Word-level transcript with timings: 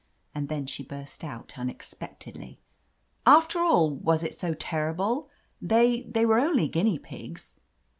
And 0.33 0.49
then 0.49 0.65
she 0.65 0.81
burst 0.81 1.23
out 1.23 1.59
un 1.59 1.69
expectedly. 1.69 2.59
"After 3.23 3.59
all, 3.59 3.91
was 3.91 4.23
it 4.23 4.33
so 4.33 4.55
terrible? 4.55 5.29
They— 5.61 6.01
^they 6.11 6.25
were 6.27 6.39
only 6.39 6.67
guinea 6.67 6.97
pigs 6.97 7.53